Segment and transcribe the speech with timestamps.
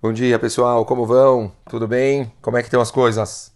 [0.00, 0.84] Bom dia, pessoal.
[0.84, 1.50] Como vão?
[1.68, 2.32] Tudo bem?
[2.40, 3.52] Como é que estão as coisas?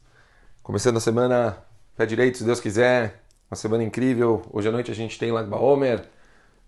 [0.61, 1.57] Começando a semana
[1.97, 3.23] pé direito, se Deus quiser.
[3.49, 4.43] Uma semana incrível.
[4.53, 6.05] Hoje à noite a gente tem Lag Baomer.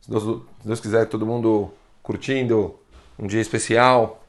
[0.00, 1.72] Se Deus, se Deus quiser, todo mundo
[2.04, 2.78] curtindo.
[3.18, 4.22] Um dia especial.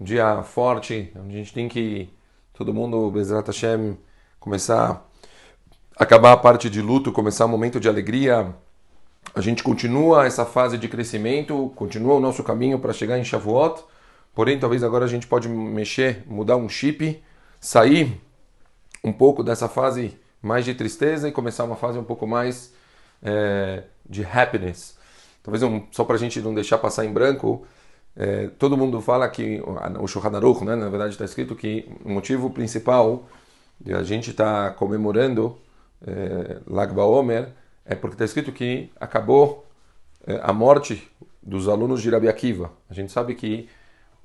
[0.00, 1.12] Um dia forte.
[1.16, 2.08] A gente tem que,
[2.54, 3.98] todo mundo, Bezrat Hashem,
[4.38, 5.04] começar
[5.96, 8.54] acabar a parte de luto, começar um momento de alegria.
[9.34, 13.82] A gente continua essa fase de crescimento, continua o nosso caminho para chegar em Shavuot.
[14.34, 17.22] Porém, talvez agora a gente pode mexer, mudar um chip,
[17.60, 18.20] sair
[19.02, 22.72] um pouco dessa fase mais de tristeza e começar uma fase um pouco mais
[23.22, 24.96] é, de happiness.
[25.42, 27.66] Talvez um, só para a gente não deixar passar em branco,
[28.16, 29.62] é, todo mundo fala que
[30.00, 33.28] o Shulchan Aruch, né, na verdade está escrito que o motivo principal
[33.80, 35.56] de a gente estar tá comemorando
[36.06, 37.48] é, BaOmer
[37.84, 39.66] é porque está escrito que acabou
[40.26, 41.10] é, a morte
[41.42, 42.70] dos alunos de Rabi Akiva.
[42.88, 43.68] A gente sabe que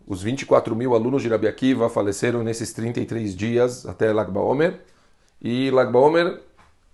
[0.08, 4.80] os 24 mil alunos de Rabi Akiva faleceram nesses 33 dias até Lag BaOmer
[5.42, 6.40] e Lag BaOmer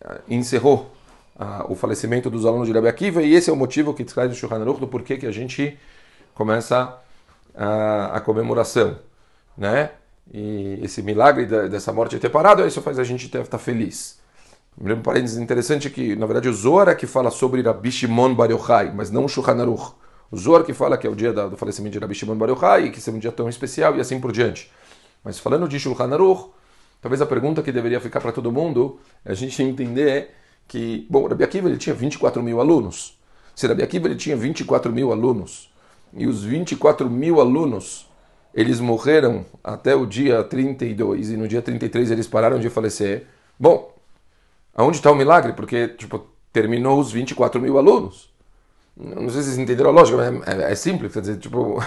[0.02, 0.92] eh, encerrou
[1.38, 4.32] ah, o falecimento dos alunos de Rabi Akiva e esse é o motivo que traz
[4.32, 5.78] o Shulchan Aruch do porquê que a gente
[6.34, 6.98] começa
[7.56, 8.98] a, a comemoração,
[9.58, 9.92] né?
[10.34, 14.20] E esse milagre da, dessa morte ter parado, isso faz a gente estar tá feliz.
[14.80, 18.50] Um parênteses interessante que, na verdade, o Zohar é que fala sobre Rabi Shimon Bar
[18.52, 19.94] Yochai, mas não o Shulchan Aruch.
[20.32, 22.56] O Zohar que fala que é o dia do falecimento de Rabi Shimon Bar
[22.90, 24.72] que é um dia tão especial e assim por diante.
[25.24, 26.52] Mas falando de Shulchan Aruch,
[27.02, 30.32] talvez a pergunta que deveria ficar para todo mundo é a gente entender
[30.70, 33.20] que, bom, Rabi Akiva ele tinha 24 mil alunos.
[33.54, 35.70] Se Rabi Akiva ele tinha 24 mil alunos,
[36.14, 38.10] e os 24 mil alunos,
[38.54, 43.28] eles morreram até o dia 32, e no dia 33 eles pararam de falecer,
[43.60, 43.94] bom,
[44.74, 45.52] aonde está o milagre?
[45.52, 48.31] Porque, tipo, terminou os 24 mil alunos.
[49.02, 51.84] Não sei se vocês entenderam a lógica, mas é, é, é simples, quer dizer, tipo,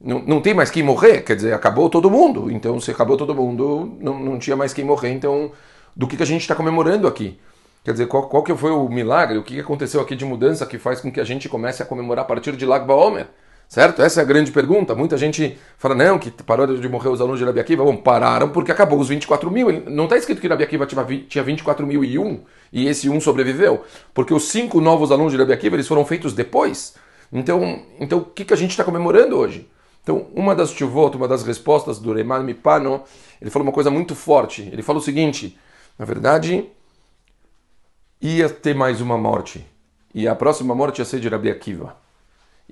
[0.00, 2.50] não, não tem mais quem morrer, quer dizer, acabou todo mundo.
[2.50, 5.10] Então, se acabou todo mundo, não, não tinha mais quem morrer.
[5.10, 5.50] Então,
[5.94, 7.38] do que, que a gente está comemorando aqui?
[7.84, 10.66] Quer dizer, qual, qual que foi o milagre, o que, que aconteceu aqui de mudança
[10.66, 13.26] que faz com que a gente comece a comemorar a partir de Lag Baomer?
[13.70, 14.02] Certo?
[14.02, 14.96] Essa é a grande pergunta.
[14.96, 17.84] Muita gente fala, não, que parou de morrer os alunos de Rabi Akiva.
[17.84, 19.84] Bom, pararam porque acabou os 24 mil.
[19.88, 20.88] Não está escrito que Rabi Akiva
[21.28, 22.40] tinha 24 mil e um
[22.72, 23.84] e esse um sobreviveu.
[24.12, 26.96] Porque os cinco novos alunos de Rabi Akiva eles foram feitos depois.
[27.32, 29.70] Então, então o que, que a gente está comemorando hoje?
[30.02, 33.04] Então, uma das chuvot, uma das respostas do Reman Mipano,
[33.40, 34.68] ele falou uma coisa muito forte.
[34.72, 35.56] Ele falou o seguinte,
[35.96, 36.66] na verdade,
[38.20, 39.64] ia ter mais uma morte.
[40.12, 41.99] E a próxima morte ia ser de Rabi Akiva.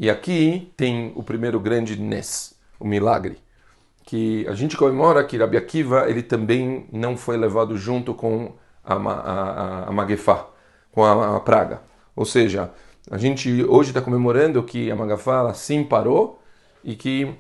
[0.00, 3.36] E aqui tem o primeiro grande Nes, o milagre,
[4.04, 8.52] que a gente comemora que Rabi Akiva ele também não foi levado junto com
[8.84, 10.46] a, a, a Magefá,
[10.92, 11.82] com a, a, praga.
[12.14, 12.70] Ou seja,
[13.10, 16.40] a gente hoje está comemorando que a Magefá sim parou
[16.84, 17.34] e que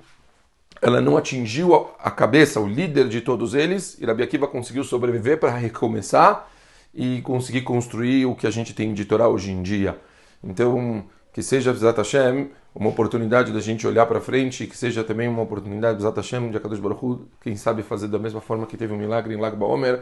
[0.82, 5.38] ela não atingiu a cabeça, o líder de todos eles, e Rabi Akiva conseguiu sobreviver
[5.38, 6.50] para recomeçar
[6.92, 9.96] e conseguir construir o que a gente tem de Torá hoje em dia.
[10.42, 11.04] Então,
[11.38, 15.40] que seja Bezat Hashem uma oportunidade da gente olhar para frente, que seja também uma
[15.40, 18.92] oportunidade Bezat Hashem de Akadosh Baruch Hu, quem sabe fazer da mesma forma que teve
[18.92, 20.00] um milagre em Lag Baomer,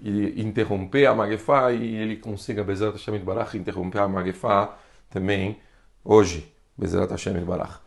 [0.00, 4.76] e interromper a Magefá e ele consiga Bezat Hashem Barach interromper a Magefá
[5.08, 5.60] também
[6.04, 7.78] hoje, Bezat Hashem Barach.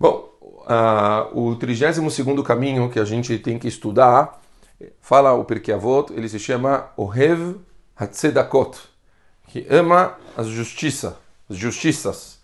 [0.00, 4.40] Bom, uh, o 32 caminho que a gente tem que estudar,
[4.98, 7.56] fala o Pirkei Avot, ele se chama Ohev
[7.94, 8.78] Hatzedakot,
[9.48, 12.38] que ama a justiça justiças.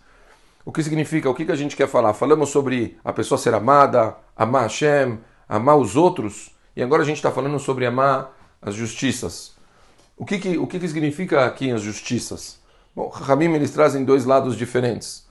[0.65, 1.29] O que significa?
[1.29, 2.13] O que, a gente quer falar?
[2.13, 7.17] Falamos sobre a pessoa ser amada, amar Hashem, amar os outros, e agora a gente
[7.17, 9.53] está falando sobre amar as justiças.
[10.17, 12.59] O que, que, o que, que significa aqui as justiças?
[12.95, 15.27] Bom, Ramim eles trazem dois lados diferentes.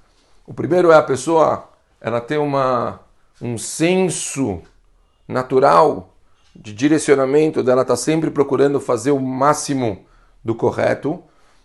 [0.47, 1.69] O primeiro é a pessoa
[2.00, 3.00] ela ter uma,
[3.41, 4.60] um senso
[5.27, 6.15] natural
[6.54, 10.04] de direcionamento, dela estar tá sempre procurando fazer o máximo
[10.44, 11.22] do correto,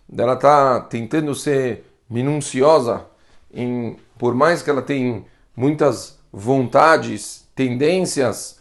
[0.08, 3.06] dela estar tá tentando ser minuciosa,
[3.52, 5.22] em, por mais que ela tenha
[5.56, 8.60] muitas vontades, tendências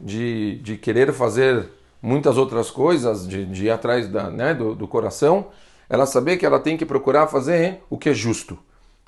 [0.00, 1.68] de, de querer fazer
[2.00, 5.46] muitas outras coisas, de, de ir atrás da, né, do, do coração,
[5.88, 8.58] ela saber que ela tem que procurar fazer o que é justo,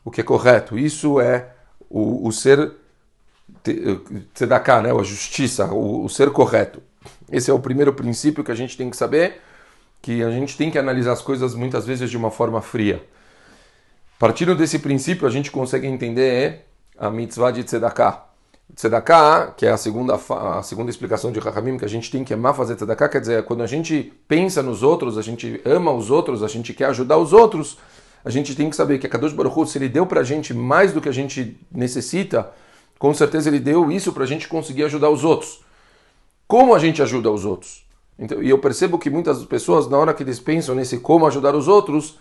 [0.05, 0.79] o que é correto.
[0.79, 1.49] Isso é
[1.91, 2.73] o, o ser
[4.35, 6.83] tzedakah, né, a justiça, o, o ser correto.
[7.31, 9.41] Esse é o primeiro princípio que a gente tem que saber,
[10.01, 13.03] que a gente tem que analisar as coisas muitas vezes de uma forma fria.
[14.19, 16.67] Partindo desse princípio, a gente consegue entender
[16.99, 18.25] a mitzvah de tzedakah.
[18.75, 22.33] Tzedakah, que é a segunda, a segunda explicação de Rahamim, que a gente tem que
[22.33, 26.11] amar fazer tzedakah, quer dizer, quando a gente pensa nos outros, a gente ama os
[26.11, 27.77] outros, a gente quer ajudar os outros,
[28.25, 30.25] a gente tem que saber que a Kadosh Baruch Hu, se ele deu para a
[30.25, 32.51] gente mais do que a gente necessita,
[32.99, 35.63] com certeza ele deu isso para a gente conseguir ajudar os outros.
[36.47, 37.85] Como a gente ajuda os outros?
[38.19, 41.55] Então, e eu percebo que muitas pessoas, na hora que eles pensam nesse como ajudar
[41.55, 42.19] os outros,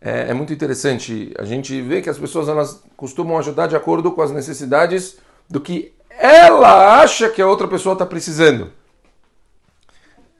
[0.00, 1.32] é, é muito interessante.
[1.38, 5.18] A gente vê que as pessoas elas costumam ajudar de acordo com as necessidades
[5.48, 8.72] do que ela acha que a outra pessoa está precisando.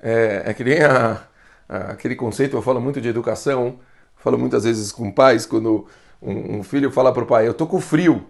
[0.03, 1.23] É, é que nem a,
[1.69, 3.79] a, aquele conceito, eu falo muito de educação,
[4.17, 5.87] falo muitas vezes com pais, quando
[6.23, 8.27] um, um filho fala para o pai, eu tô com frio.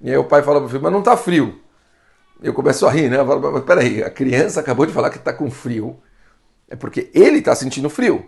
[0.00, 1.60] E aí o pai fala para o filho, mas não tá frio.
[2.40, 3.18] Eu começo a rir, né?
[3.18, 5.98] Eu falo, mas peraí, a criança acabou de falar que está com frio.
[6.68, 8.24] É porque ele está sentindo frio.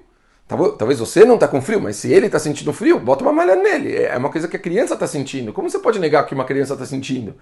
[0.76, 3.54] Talvez você não está com frio, mas se ele está sentindo frio, bota uma malha
[3.54, 3.96] nele.
[3.96, 5.52] É uma coisa que a criança está sentindo.
[5.52, 7.36] Como você pode negar que uma criança está sentindo?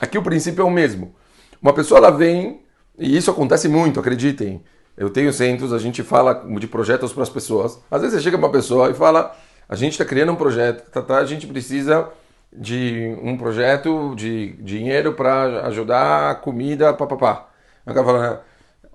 [0.00, 1.14] Aqui o princípio é o mesmo.
[1.60, 2.62] Uma pessoa ela vem,
[2.98, 4.62] e isso acontece muito, acreditem.
[4.96, 7.78] Eu tenho centros, a gente fala de projetos para as pessoas.
[7.90, 9.36] Às vezes chega uma pessoa e fala:
[9.68, 12.08] a gente está criando um projeto, tá, tá, a gente precisa
[12.50, 17.48] de um projeto de dinheiro para ajudar a comida, papapá.
[17.84, 18.44] O cara fala: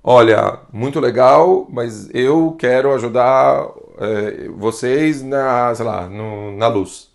[0.04, 3.68] olha, muito legal, mas eu quero ajudar
[4.00, 7.10] é, vocês na, sei lá, no, na luz.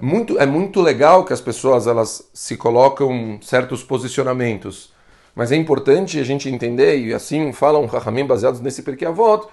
[0.00, 4.92] Muito, é muito legal que as pessoas elas se colocam certos posicionamentos,
[5.34, 9.48] mas é importante a gente entender, e assim falam Rahamim baseados nesse a voto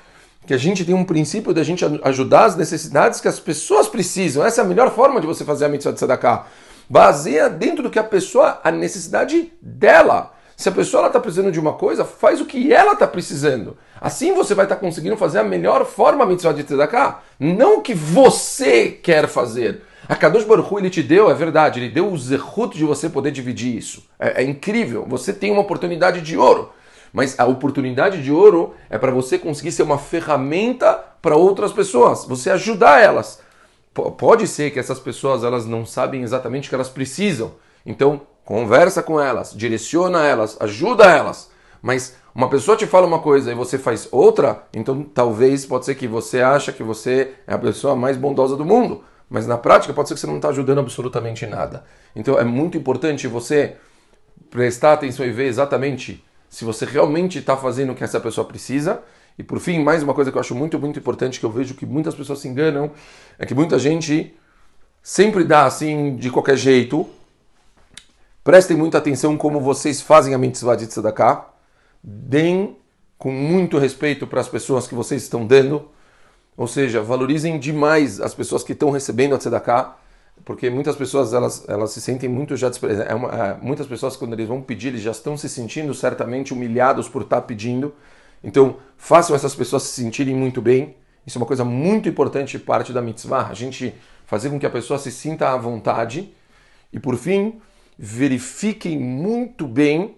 [0.46, 4.44] que a gente tem um princípio da gente ajudar as necessidades que as pessoas precisam.
[4.46, 6.48] Essa é a melhor forma de você fazer a mitzvah de tzedakah.
[6.90, 10.34] Baseia dentro do que a pessoa, a necessidade dela.
[10.60, 13.78] Se a pessoa está precisando de uma coisa, faz o que ela está precisando.
[14.02, 17.22] Assim você vai estar tá conseguindo fazer a melhor forma mitzvah de tzedakah.
[17.40, 19.84] Não o que você quer fazer.
[20.06, 23.08] A Kadosh Baruch Hu, ele te deu, é verdade, ele deu o zehut de você
[23.08, 24.06] poder dividir isso.
[24.20, 25.06] É, é incrível.
[25.08, 26.74] Você tem uma oportunidade de ouro.
[27.14, 30.92] Mas a oportunidade de ouro é para você conseguir ser uma ferramenta
[31.22, 33.40] para outras pessoas, você ajudar elas.
[33.94, 37.54] P pode ser que essas pessoas elas não sabem exatamente o que elas precisam.
[37.86, 41.52] Então, conversa com elas, direciona elas, ajuda elas.
[41.84, 45.94] Mas uma pessoa te fala uma coisa e você faz outra, então talvez pode ser
[45.94, 49.94] que você acha que você é a pessoa mais bondosa do mundo, mas na prática
[49.94, 51.84] pode ser que você não está ajudando absolutamente nada.
[52.16, 53.76] Então é muito importante você
[54.50, 59.04] prestar atenção e ver exatamente se você realmente está fazendo o que essa pessoa precisa.
[59.38, 61.76] E por fim, mais uma coisa que eu acho muito, muito importante, que eu vejo
[61.76, 62.90] que muitas pessoas se enganam,
[63.38, 64.34] é que muita gente
[65.04, 67.08] sempre dá assim de qualquer jeito,
[68.44, 71.46] Prestem muita atenção como vocês fazem a mitzvah de tzedakah.
[72.02, 72.78] Deem
[73.18, 75.90] com muito respeito para as pessoas que vocês estão dando.
[76.56, 79.98] Ou seja, valorizem demais as pessoas que estão recebendo a tzedakah.
[80.46, 83.12] Porque muitas pessoas elas, elas se sentem muito já desprezadas.
[83.12, 87.10] É é, muitas pessoas, quando eles vão pedir, eles já estão se sentindo certamente humilhados
[87.10, 87.94] por estar pedindo.
[88.42, 90.96] Então, façam essas pessoas se sentirem muito bem.
[91.28, 93.48] Isso é uma coisa muito importante, parte da mitzvah.
[93.48, 93.94] A gente
[94.26, 96.34] fazer com que a pessoa se sinta à vontade.
[96.94, 97.60] E por fim,
[98.02, 100.16] verifiquem muito bem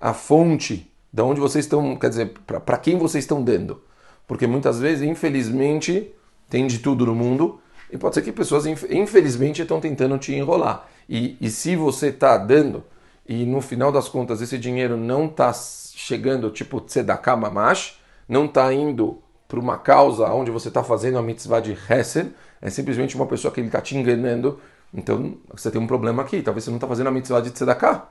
[0.00, 3.82] a fonte de onde vocês estão, quer dizer, para quem vocês estão dando.
[4.28, 6.14] Porque muitas vezes, infelizmente,
[6.48, 10.86] tem de tudo no mundo e pode ser que pessoas, infelizmente, estão tentando te enrolar.
[11.08, 12.84] E, e se você está dando
[13.28, 18.72] e no final das contas esse dinheiro não está chegando, tipo tzedakah mamash, não está
[18.72, 22.32] indo para uma causa onde você está fazendo a mitzvah de Hesed,
[22.62, 24.60] é simplesmente uma pessoa que ele está te enganando
[24.96, 26.40] então, você tem um problema aqui.
[26.40, 28.08] Talvez você não está fazendo a mitzvah de tzedakah.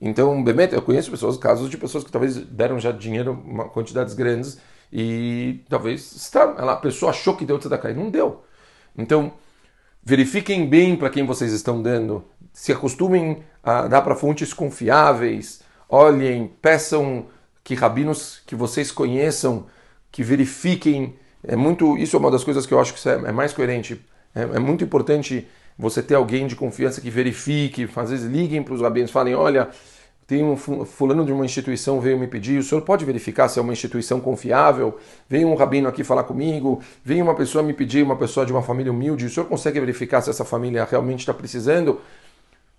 [0.00, 4.14] Então, Bemet, eu conheço pessoas, casos de pessoas que talvez deram já dinheiro, uma, quantidades
[4.14, 4.58] grandes,
[4.90, 8.42] e talvez está, ela, a pessoa achou que deu tzedakah e não deu.
[8.96, 9.32] Então,
[10.02, 16.50] verifiquem bem para quem vocês estão dando, se acostumem a dar para fontes confiáveis, olhem,
[16.60, 17.26] peçam
[17.62, 19.66] que rabinos que vocês conheçam,
[20.10, 21.18] que verifiquem.
[21.42, 24.04] É muito, isso é uma das coisas que eu acho que é, é mais coerente.
[24.34, 25.46] É, é muito importante
[25.78, 29.68] você ter alguém de confiança que verifique, às vezes liguem para os rabinos, falem, olha,
[30.26, 33.62] tem um fulano de uma instituição veio me pedir, o senhor pode verificar se é
[33.62, 34.98] uma instituição confiável?
[35.28, 38.62] Veio um rabino aqui falar comigo, veio uma pessoa me pedir, uma pessoa de uma
[38.62, 42.00] família humilde, o senhor consegue verificar se essa família realmente está precisando?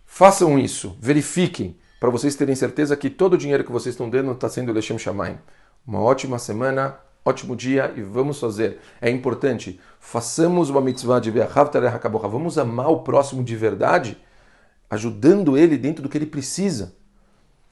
[0.06, 4.32] Façam isso, verifiquem, para vocês terem certeza que todo o dinheiro que vocês estão dando
[4.34, 5.38] está sendo Lechem Shamayim.
[5.86, 6.98] Uma ótima semana,
[7.28, 8.80] ótimo dia e vamos fazer.
[9.02, 14.18] É importante, façamos uma mitzvah de Vamos amar o próximo de verdade,
[14.90, 16.96] ajudando ele dentro do que ele precisa.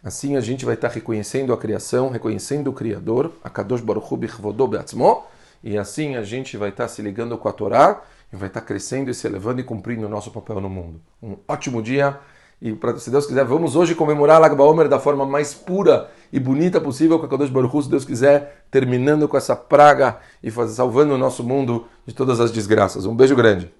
[0.03, 4.07] Assim a gente vai estar reconhecendo a criação, reconhecendo o Criador, a Kadosh Baruch
[5.63, 9.09] e assim a gente vai estar se ligando com a Torá e vai estar crescendo
[9.09, 11.01] e se elevando e cumprindo o nosso papel no mundo.
[11.23, 12.19] Um ótimo dia
[12.61, 16.39] e pra, se Deus quiser, vamos hoje comemorar Lag BaOmer da forma mais pura e
[16.39, 20.49] bonita possível com a Kadosh Baruch Hu, se Deus quiser, terminando com essa praga e
[20.49, 23.05] faz, salvando o nosso mundo de todas as desgraças.
[23.05, 23.71] Um beijo grande.